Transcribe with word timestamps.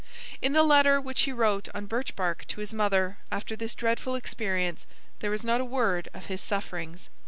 In 0.41 0.53
the 0.53 0.63
letter 0.63 0.99
which 0.99 1.21
he 1.21 1.31
wrote 1.31 1.69
on 1.75 1.85
birch 1.85 2.15
bark 2.15 2.45
to 2.47 2.59
his 2.59 2.73
mother 2.73 3.19
after 3.31 3.55
this 3.55 3.75
dreadful 3.75 4.15
experience 4.15 4.87
there 5.19 5.31
is 5.31 5.43
not 5.43 5.61
a 5.61 5.63
word 5.63 6.09
of 6.11 6.25
his 6.25 6.41
sufferings. 6.41 7.11